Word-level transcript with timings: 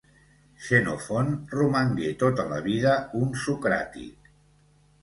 Xenofont 0.67 1.29
romangué 1.57 2.15
tota 2.25 2.49
la 2.55 2.59
vida 2.71 2.99
un 3.25 3.39
socràtic 3.45 4.35